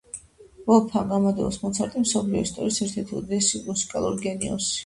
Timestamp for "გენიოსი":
4.29-4.77